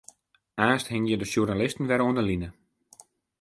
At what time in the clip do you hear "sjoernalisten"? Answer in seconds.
1.29-1.87